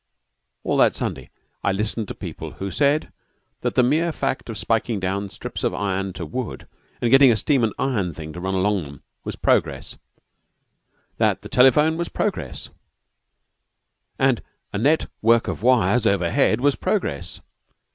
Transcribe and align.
All 0.63 0.77
that 0.77 0.95
Sunday 0.95 1.29
I 1.63 1.71
listened 1.71 2.07
to 2.07 2.15
people 2.15 2.53
who 2.53 2.71
said 2.71 3.13
that 3.59 3.75
the 3.75 3.83
mere 3.83 4.11
fact 4.11 4.49
of 4.49 4.57
spiking 4.57 4.99
down 4.99 5.29
strips 5.29 5.63
of 5.63 5.75
iron 5.75 6.11
to 6.13 6.25
wood, 6.25 6.67
and 7.01 7.11
getting 7.11 7.31
a 7.31 7.35
steam 7.35 7.63
and 7.63 7.71
iron 7.77 8.11
thing 8.11 8.33
to 8.33 8.39
run 8.41 8.55
along 8.55 8.81
them 8.81 9.03
was 9.23 9.35
progress, 9.35 9.97
that 11.17 11.43
the 11.43 11.49
telephone 11.49 11.97
was 11.97 12.09
progress, 12.09 12.69
and 14.17 14.41
the 14.71 14.79
net 14.79 15.05
work 15.21 15.47
of 15.47 15.61
wires 15.61 16.07
overhead 16.07 16.61
was 16.61 16.73
progress. 16.75 17.39